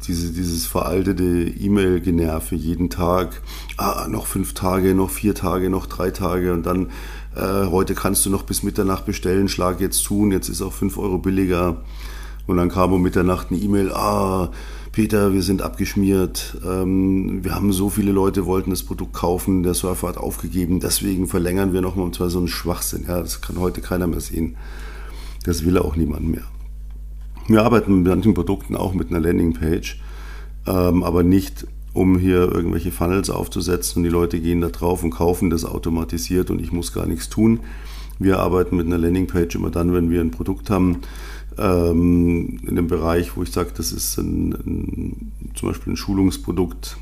[0.08, 3.42] diese, dieses veraltete E-Mail-Generve jeden Tag,
[3.78, 6.92] ah, noch fünf Tage, noch vier Tage, noch drei Tage und dann
[7.36, 10.74] äh, heute kannst du noch bis Mitternacht bestellen, schlag jetzt zu und jetzt ist auch
[10.74, 11.84] fünf Euro billiger.
[12.48, 14.50] Und dann kam um Mitternacht eine E-Mail, ah,
[14.92, 19.76] Peter, wir sind abgeschmiert, ähm, wir haben so viele Leute wollten das Produkt kaufen, der
[19.76, 23.60] Surfer hat aufgegeben, deswegen verlängern wir nochmal, und zwar so ein Schwachsinn, ja, das kann
[23.60, 24.58] heute keiner mehr sehen.
[25.44, 26.44] Das will auch niemand mehr.
[27.48, 30.02] Wir arbeiten mit manchen Produkten auch mit einer Landingpage,
[30.66, 31.68] ähm, aber nicht,
[32.00, 36.50] um hier irgendwelche Funnels aufzusetzen und die Leute gehen da drauf und kaufen das automatisiert
[36.50, 37.60] und ich muss gar nichts tun,
[38.22, 41.00] Wir arbeiten mit einer Landingpage immer dann, wenn wir ein Produkt haben,
[41.58, 46.98] ähm, in dem Bereich, wo ich sage, das ist ein, ein, zum Beispiel ein Schulungsprodukt.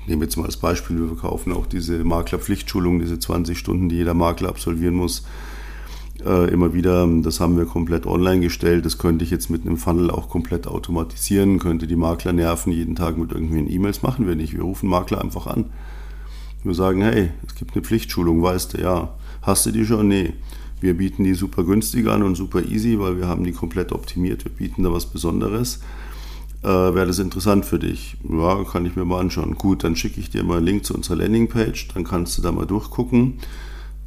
[0.00, 3.96] Ich nehme jetzt mal als Beispiel, wir verkaufen auch diese Maklerpflichtschulung, diese 20 Stunden, die
[3.96, 5.24] jeder Makler absolvieren muss
[6.24, 8.84] äh, immer wieder, das haben wir komplett online gestellt.
[8.84, 12.96] Das könnte ich jetzt mit einem Funnel auch komplett automatisieren, könnte die Makler nerven, jeden
[12.96, 14.02] Tag mit irgendwelchen E-Mails.
[14.02, 14.54] Machen wir nicht.
[14.54, 15.66] Wir rufen Makler einfach an.
[16.64, 19.14] Wir sagen, hey, es gibt eine Pflichtschulung, weißt du, ja.
[19.42, 20.08] Hast du die schon?
[20.08, 20.34] Nee.
[20.80, 24.44] Wir bieten die super günstig an und super easy, weil wir haben die komplett optimiert.
[24.44, 25.80] Wir bieten da was Besonderes.
[26.62, 28.16] Äh, Wäre das interessant für dich?
[28.28, 29.54] Ja, kann ich mir mal anschauen.
[29.56, 32.52] Gut, dann schicke ich dir mal einen Link zu unserer Landingpage, dann kannst du da
[32.52, 33.34] mal durchgucken.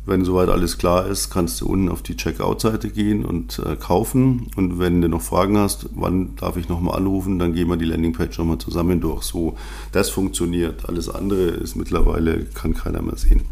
[0.07, 4.51] Wenn soweit alles klar ist, kannst du unten auf die Checkout-Seite gehen und äh, kaufen.
[4.55, 7.85] Und wenn du noch Fragen hast, wann darf ich nochmal anrufen, dann gehen wir die
[7.85, 9.23] Landingpage nochmal zusammen durch.
[9.23, 9.55] So,
[9.91, 10.87] das funktioniert.
[10.87, 13.45] Alles andere ist mittlerweile, kann keiner mehr sehen.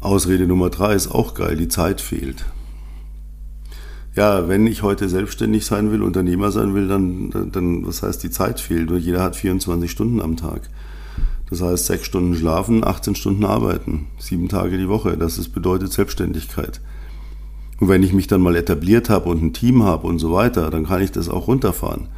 [0.00, 2.44] Ausrede Nummer drei ist auch geil, die Zeit fehlt.
[4.14, 8.30] Ja, wenn ich heute selbstständig sein will, Unternehmer sein will, dann, dann was heißt die
[8.30, 8.90] Zeit fehlt?
[8.90, 10.68] Jeder hat 24 Stunden am Tag.
[11.52, 15.18] Das heißt, sechs Stunden schlafen, 18 Stunden arbeiten, sieben Tage die Woche.
[15.18, 16.80] Das ist, bedeutet Selbstständigkeit.
[17.78, 20.70] Und wenn ich mich dann mal etabliert habe und ein Team habe und so weiter,
[20.70, 22.08] dann kann ich das auch runterfahren.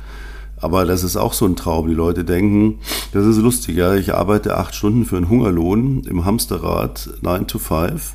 [0.57, 1.89] Aber das ist auch so ein Traum.
[1.89, 2.79] Die Leute denken,
[3.11, 7.59] das ist lustig, ja, ich arbeite acht Stunden für einen Hungerlohn im Hamsterrad, 9 to
[7.59, 8.15] 5.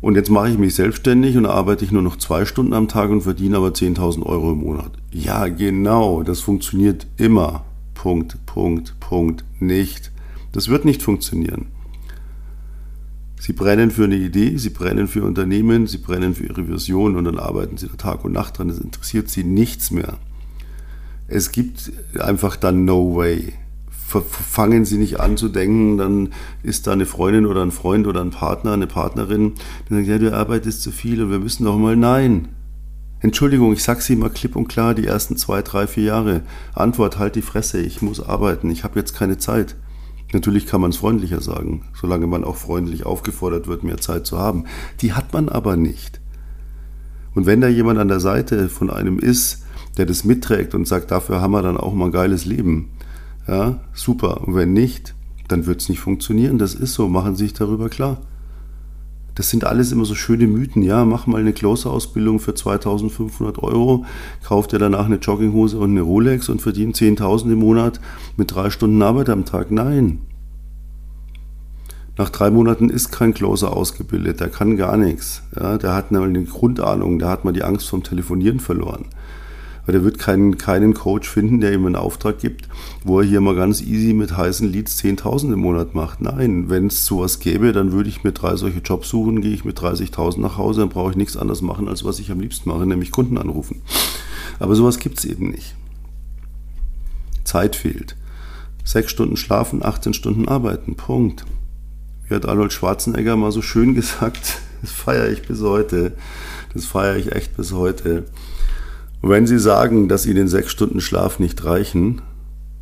[0.00, 3.10] Und jetzt mache ich mich selbstständig und arbeite ich nur noch zwei Stunden am Tag
[3.10, 4.92] und verdiene aber 10.000 Euro im Monat.
[5.12, 7.66] Ja, genau, das funktioniert immer.
[7.92, 10.13] Punkt, Punkt, Punkt, nicht.
[10.54, 11.66] Das wird nicht funktionieren.
[13.40, 17.24] Sie brennen für eine Idee, sie brennen für Unternehmen, sie brennen für ihre Vision und
[17.24, 18.70] dann arbeiten sie da Tag und Nacht dran.
[18.70, 20.16] Es interessiert sie nichts mehr.
[21.26, 21.90] Es gibt
[22.20, 23.54] einfach dann no way.
[24.06, 26.28] Fangen Sie nicht an zu denken, dann
[26.62, 29.54] ist da eine Freundin oder ein Freund oder ein Partner, eine Partnerin,
[29.88, 32.46] die sagt, ja, du arbeitest zu viel und wir müssen doch mal, nein.
[33.18, 36.42] Entschuldigung, ich sag's Ihnen mal klipp und klar, die ersten zwei, drei, vier Jahre.
[36.74, 39.74] Antwort, halt die Fresse, ich muss arbeiten, ich habe jetzt keine Zeit.
[40.34, 44.38] Natürlich kann man es freundlicher sagen, solange man auch freundlich aufgefordert wird, mehr Zeit zu
[44.38, 44.64] haben.
[45.00, 46.20] Die hat man aber nicht.
[47.34, 49.64] Und wenn da jemand an der Seite von einem ist,
[49.96, 52.90] der das mitträgt und sagt, dafür haben wir dann auch mal ein geiles Leben,
[53.46, 54.46] ja, super.
[54.46, 55.14] Und wenn nicht,
[55.48, 56.58] dann wird es nicht funktionieren.
[56.58, 58.18] Das ist so, machen Sie sich darüber klar.
[59.34, 60.82] Das sind alles immer so schöne Mythen.
[60.82, 64.04] Ja, mach mal eine Closer-Ausbildung für 2500 Euro,
[64.44, 68.00] kauf dir danach eine Jogginghose und eine Rolex und verdien 10.000 im Monat
[68.36, 69.70] mit drei Stunden Arbeit am Tag.
[69.70, 70.20] Nein.
[72.16, 75.42] Nach drei Monaten ist kein Closer ausgebildet, der kann gar nichts.
[75.58, 79.06] Ja, der hat eine Grundahnung, der hat mal die Angst vom Telefonieren verloren.
[79.86, 82.68] Weil er wird keinen, keinen Coach finden, der ihm einen Auftrag gibt,
[83.02, 86.20] wo er hier mal ganz easy mit heißen Leads 10.000 im Monat macht.
[86.20, 89.64] Nein, wenn es sowas gäbe, dann würde ich mir drei solche Jobs suchen, gehe ich
[89.64, 92.68] mit 30.000 nach Hause, dann brauche ich nichts anderes machen, als was ich am liebsten
[92.68, 93.82] mache, nämlich Kunden anrufen.
[94.58, 95.74] Aber sowas gibt es eben nicht.
[97.44, 98.16] Zeit fehlt.
[98.84, 100.94] Sechs Stunden schlafen, 18 Stunden arbeiten.
[100.94, 101.44] Punkt.
[102.28, 106.16] Wie hat Arnold Schwarzenegger mal so schön gesagt, das feiere ich bis heute.
[106.72, 108.24] Das feiere ich echt bis heute.
[109.24, 112.20] Und wenn Sie sagen, dass Ihnen sechs Stunden Schlaf nicht reichen,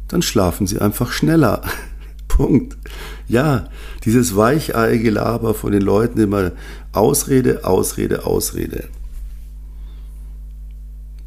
[0.09, 1.63] dann schlafen Sie einfach schneller.
[2.27, 2.77] Punkt.
[3.29, 3.69] Ja,
[4.05, 6.51] dieses weicheige Gelaber von den Leuten immer
[6.91, 8.89] Ausrede, Ausrede, Ausrede.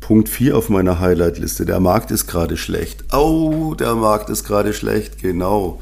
[0.01, 1.65] Punkt 4 auf meiner Highlight-Liste.
[1.65, 3.05] Der Markt ist gerade schlecht.
[3.13, 5.79] Oh, der Markt ist gerade schlecht, genau.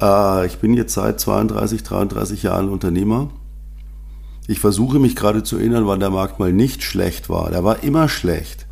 [0.00, 3.28] Äh, ich bin jetzt seit 32, 33 Jahren Unternehmer
[4.48, 7.50] ich versuche mich gerade zu erinnern, wann der Markt mal nicht schlecht war.
[7.50, 8.66] Der war immer schlecht.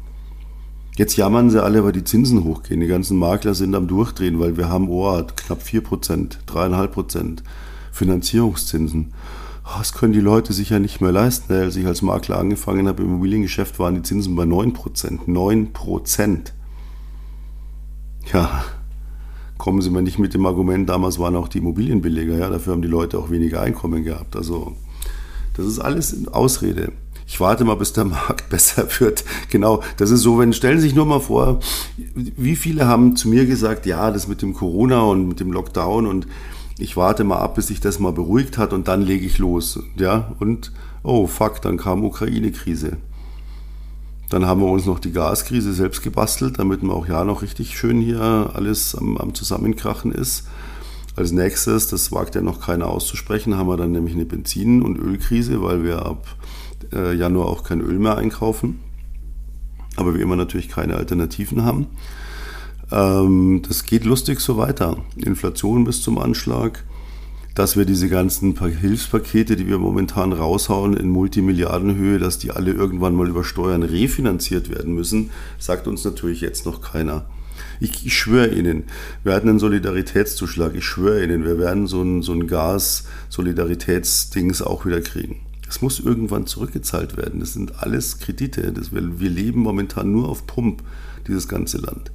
[0.97, 2.81] Jetzt jammern sie alle, weil die Zinsen hochgehen.
[2.81, 7.39] Die ganzen Makler sind am Durchdrehen, weil wir haben oh, knapp 4%, 3,5%
[7.91, 9.13] Finanzierungszinsen.
[9.65, 11.53] Oh, das können die Leute sich ja nicht mehr leisten.
[11.53, 15.27] Als ich als Makler angefangen habe im Immobiliengeschäft, waren die Zinsen bei 9%.
[15.27, 16.53] 9%.
[18.33, 18.65] Ja,
[19.59, 22.37] kommen Sie mal nicht mit dem Argument, damals waren auch die Immobilien billiger.
[22.39, 24.37] Ja, dafür haben die Leute auch weniger Einkommen gehabt.
[24.37, 24.77] Also
[25.55, 26.93] das ist alles Ausrede.
[27.27, 29.25] Ich warte mal, bis der Markt besser wird.
[29.51, 31.61] Genau, das ist so, wenn, stellen Sie sich nur mal vor,
[32.15, 36.07] wie viele haben zu mir gesagt, ja, das mit dem Corona und mit dem Lockdown
[36.07, 36.27] und
[36.79, 39.81] ich warte mal ab, bis sich das mal beruhigt hat und dann lege ich los.
[39.97, 42.97] Ja, und oh fuck, dann kam Ukraine-Krise.
[44.31, 47.79] Dann haben wir uns noch die Gaskrise selbst gebastelt, damit man auch ja noch richtig
[47.79, 50.49] schön hier alles am, am Zusammenkrachen ist.
[51.17, 54.99] Als nächstes, das wagt ja noch keiner auszusprechen, haben wir dann nämlich eine Benzin- und
[54.99, 56.27] Ölkrise, weil wir ab
[56.93, 58.81] äh, Januar auch kein Öl mehr einkaufen.
[59.97, 61.87] Aber wie immer natürlich keine Alternativen haben.
[62.91, 64.97] Ähm, das geht lustig so weiter.
[65.17, 66.85] Inflation bis zum Anschlag.
[67.55, 73.15] dass wir diese ganzen Hilfspakete, die wir momentan raushauen in Multimilliardenhöhe, dass die alle irgendwann
[73.15, 77.27] mal über Steuern refinanziert werden müssen, sagt uns natürlich jetzt noch keiner.
[77.81, 78.85] Ich, ich schwöre Ihnen,
[79.23, 80.75] wir hatten einen Solidaritätszuschlag.
[80.75, 85.41] Ich schwöre Ihnen, wir werden so ein, so ein Gas-Solidaritätsdings auch wieder kriegen.
[85.69, 87.41] Es muss irgendwann zurückgezahlt werden.
[87.41, 88.73] Das sind alles Kredite.
[88.73, 90.83] Das, wir, wir leben momentan nur auf Pump,
[91.27, 92.13] dieses ganze Land.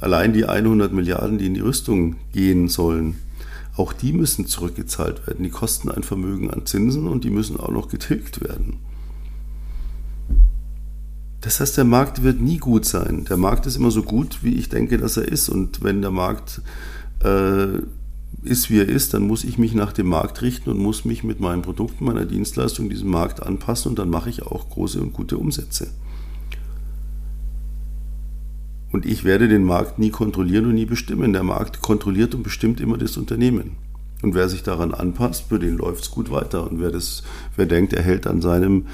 [0.00, 3.16] Allein die 100 Milliarden, die in die Rüstung gehen sollen,
[3.76, 5.42] auch die müssen zurückgezahlt werden.
[5.42, 8.78] Die kosten ein Vermögen an Zinsen und die müssen auch noch getilgt werden.
[11.40, 13.24] Das heißt, der Markt wird nie gut sein.
[13.28, 15.48] Der Markt ist immer so gut, wie ich denke, dass er ist.
[15.48, 16.60] Und wenn der Markt
[17.22, 17.78] äh,
[18.42, 21.22] ist, wie er ist, dann muss ich mich nach dem Markt richten und muss mich
[21.24, 25.12] mit meinen Produkten, meiner Dienstleistung diesem Markt anpassen und dann mache ich auch große und
[25.12, 25.88] gute Umsätze.
[28.90, 31.32] Und ich werde den Markt nie kontrollieren und nie bestimmen.
[31.32, 33.76] Der Markt kontrolliert und bestimmt immer das Unternehmen.
[34.22, 36.68] Und wer sich daran anpasst, für den läuft es gut weiter.
[36.68, 37.22] Und wer, das,
[37.54, 38.86] wer denkt, er hält an seinem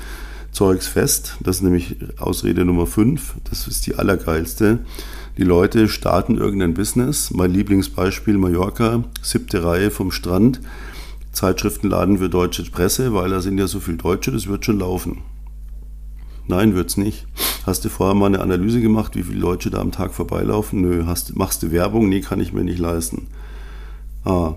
[0.54, 4.78] Zeugs fest, das ist nämlich Ausrede Nummer 5, das ist die allergeilste.
[5.36, 7.32] Die Leute starten irgendein Business.
[7.32, 10.60] Mein Lieblingsbeispiel Mallorca, siebte Reihe vom Strand.
[11.32, 15.22] Zeitschriftenladen für deutsche Presse, weil da sind ja so viele Deutsche, das wird schon laufen.
[16.46, 17.26] Nein, wird's nicht.
[17.66, 20.82] Hast du vorher mal eine Analyse gemacht, wie viele Leute da am Tag vorbeilaufen?
[20.82, 21.04] Nö.
[21.04, 22.08] Hast, machst du Werbung?
[22.08, 23.26] Nee, kann ich mir nicht leisten.
[24.24, 24.54] Ah.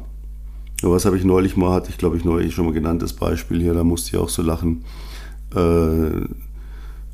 [0.83, 3.60] Was habe ich neulich mal, hatte ich glaube ich neulich schon mal genannt, das Beispiel
[3.60, 4.83] hier, da musste ich auch so lachen.
[5.55, 6.27] Äh,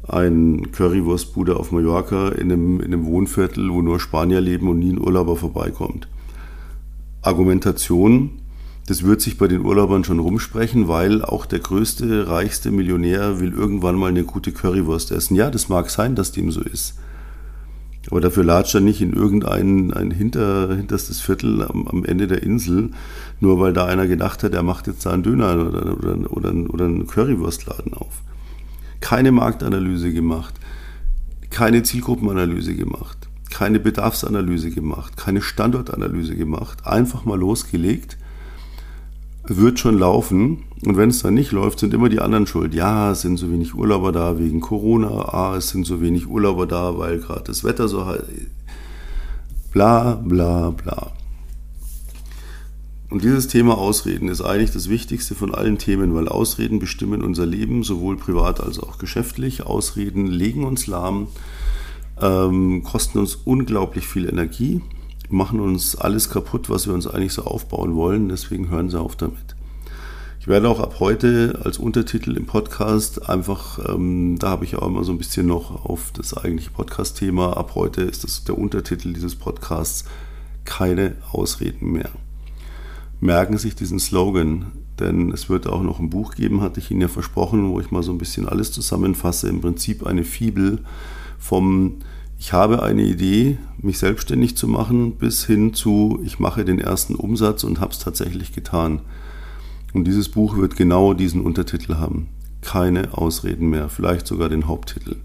[0.07, 4.91] ein Currywurstbude auf Mallorca in einem, in einem Wohnviertel, wo nur Spanier leben und nie
[4.91, 6.07] ein Urlauber vorbeikommt.
[7.21, 8.31] Argumentation,
[8.87, 13.53] das wird sich bei den Urlaubern schon rumsprechen, weil auch der größte, reichste Millionär will
[13.53, 15.35] irgendwann mal eine gute Currywurst essen.
[15.35, 16.95] Ja, das mag sein, dass dem so ist.
[18.13, 22.43] Aber dafür latscht er nicht in irgendein ein hinter, hinterstes Viertel am, am, Ende der
[22.43, 22.91] Insel,
[23.39, 26.53] nur weil da einer gedacht hat, er macht jetzt da einen Döner oder, oder, oder,
[26.69, 28.21] oder einen Currywurstladen auf.
[28.99, 30.53] Keine Marktanalyse gemacht,
[31.49, 33.17] keine Zielgruppenanalyse gemacht,
[33.49, 38.19] keine Bedarfsanalyse gemacht, keine Standortanalyse gemacht, einfach mal losgelegt
[39.45, 40.65] wird schon laufen.
[40.85, 42.73] Und wenn es dann nicht läuft, sind immer die anderen schuld.
[42.73, 45.33] Ja, es sind so wenig Urlauber da wegen Corona.
[45.33, 48.21] Ah, es sind so wenig Urlauber da, weil gerade das Wetter so heiß
[49.71, 51.11] Bla, bla, bla.
[53.09, 57.45] Und dieses Thema Ausreden ist eigentlich das Wichtigste von allen Themen, weil Ausreden bestimmen unser
[57.45, 59.65] Leben, sowohl privat als auch geschäftlich.
[59.65, 61.27] Ausreden legen uns lahm,
[62.19, 64.81] ähm, kosten uns unglaublich viel Energie
[65.33, 68.29] machen uns alles kaputt, was wir uns eigentlich so aufbauen wollen.
[68.29, 69.55] Deswegen hören Sie auf damit.
[70.43, 74.85] Ich werde auch ab heute als Untertitel im Podcast einfach, ähm, da habe ich auch
[74.85, 77.55] immer so ein bisschen noch auf das eigentliche Podcast-Thema.
[77.55, 80.03] Ab heute ist das der Untertitel dieses Podcasts
[80.65, 82.09] keine Ausreden mehr.
[83.21, 86.91] Merken Sie sich diesen Slogan, denn es wird auch noch ein Buch geben, hatte ich
[86.91, 89.47] Ihnen ja versprochen, wo ich mal so ein bisschen alles zusammenfasse.
[89.47, 90.83] Im Prinzip eine Fibel
[91.39, 91.99] vom
[92.37, 97.15] ich habe eine Idee, mich selbstständig zu machen, bis hin zu, ich mache den ersten
[97.15, 98.99] Umsatz und habe es tatsächlich getan.
[99.93, 102.27] Und dieses Buch wird genau diesen Untertitel haben.
[102.61, 105.17] Keine Ausreden mehr, vielleicht sogar den Haupttitel.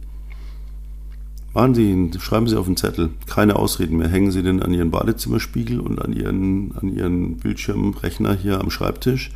[1.55, 4.09] Machen Sie ihn, schreiben Sie auf den Zettel, keine Ausreden mehr.
[4.09, 9.33] Hängen Sie den an Ihren Badezimmerspiegel und an Ihren, an Ihren Bildschirmrechner hier am Schreibtisch.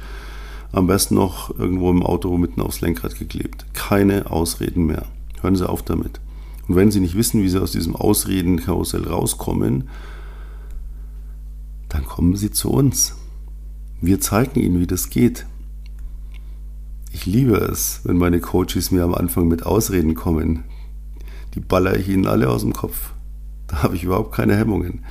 [0.73, 3.67] Am besten noch irgendwo im Auto mitten aufs Lenkrad geklebt.
[3.73, 5.07] Keine Ausreden mehr.
[5.41, 6.21] Hören Sie auf damit.
[6.69, 9.89] Und wenn Sie nicht wissen, wie Sie aus diesem Ausredenkarussell rauskommen,
[11.89, 13.17] dann kommen Sie zu uns.
[14.05, 15.47] Wir zeigen Ihnen, wie das geht.
[17.13, 20.65] Ich liebe es, wenn meine Coaches mir am Anfang mit Ausreden kommen.
[21.55, 23.13] Die baller ich ihnen alle aus dem Kopf.
[23.69, 25.05] Da habe ich überhaupt keine Hemmungen.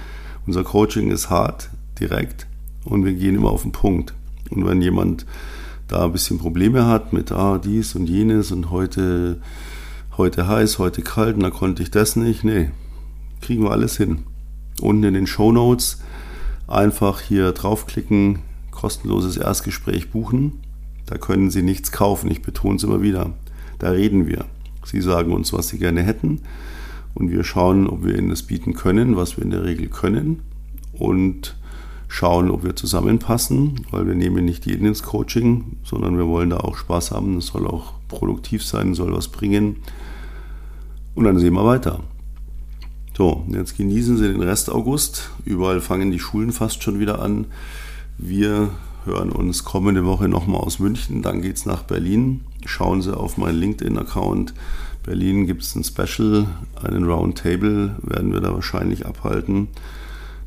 [0.45, 1.69] Unser Coaching ist hart,
[2.01, 2.47] direkt
[2.83, 4.13] und wir gehen immer auf den Punkt.
[4.49, 5.25] Und wenn jemand
[5.87, 9.39] da ein bisschen Probleme hat mit ah, dies und jenes und heute
[10.17, 12.43] heute heiß, heute kalt, und da konnte ich das nicht.
[12.43, 12.71] Nee,
[13.39, 14.23] kriegen wir alles hin.
[14.81, 16.01] Unten in den Show Notes
[16.67, 18.39] einfach hier draufklicken,
[18.71, 20.59] kostenloses Erstgespräch buchen.
[21.05, 23.33] Da können Sie nichts kaufen, ich betone es immer wieder.
[23.79, 24.45] Da reden wir.
[24.85, 26.41] Sie sagen uns, was Sie gerne hätten
[27.13, 30.41] und wir schauen, ob wir Ihnen das bieten können, was wir in der Regel können
[30.93, 31.55] und
[32.07, 36.57] schauen, ob wir zusammenpassen, weil wir nehmen nicht jeden ins Coaching, sondern wir wollen da
[36.57, 37.37] auch Spaß haben.
[37.37, 39.77] Es soll auch produktiv sein, soll was bringen.
[41.15, 42.01] Und dann sehen wir weiter.
[43.15, 45.29] So, jetzt genießen Sie den Rest August.
[45.45, 47.45] Überall fangen die Schulen fast schon wieder an.
[48.23, 48.69] Wir
[49.03, 51.23] hören uns kommende Woche nochmal aus München.
[51.23, 52.41] Dann geht es nach Berlin.
[52.67, 54.53] Schauen Sie auf meinen LinkedIn-Account.
[55.03, 56.45] Berlin gibt es ein Special,
[56.83, 59.69] einen Roundtable werden wir da wahrscheinlich abhalten.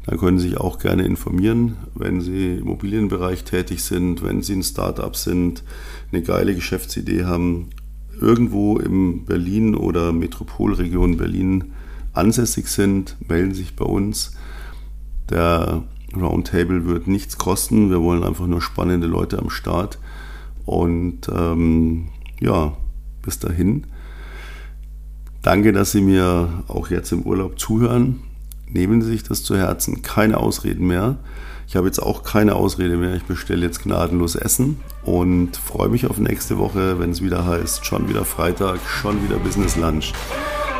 [0.06, 4.52] dann können Sie sich auch gerne informieren, wenn Sie im Immobilienbereich tätig sind, wenn Sie
[4.52, 5.64] ein Startup sind,
[6.12, 7.70] eine geile Geschäftsidee haben,
[8.20, 11.72] irgendwo im Berlin oder Metropolregion Berlin
[12.12, 14.36] ansässig sind, melden Sie sich bei uns.
[15.28, 15.82] Der
[16.20, 17.90] Roundtable wird nichts kosten.
[17.90, 19.98] Wir wollen einfach nur spannende Leute am Start.
[20.64, 22.08] Und ähm,
[22.40, 22.72] ja,
[23.22, 23.86] bis dahin.
[25.42, 28.20] Danke, dass Sie mir auch jetzt im Urlaub zuhören.
[28.66, 30.02] Nehmen Sie sich das zu Herzen.
[30.02, 31.18] Keine Ausreden mehr.
[31.66, 33.14] Ich habe jetzt auch keine Ausrede mehr.
[33.14, 37.86] Ich bestelle jetzt gnadenlos Essen und freue mich auf nächste Woche, wenn es wieder heißt,
[37.86, 40.12] schon wieder Freitag, schon wieder Business Lunch.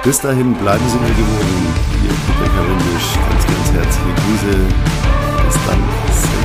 [0.03, 1.67] Bis dahin bleiben Sie mir gewogen.
[2.05, 3.15] Ihr Peter Cavendish.
[3.31, 5.14] Ganz, ganz herzliche Grüße.
[5.55, 6.44] Hasta luego.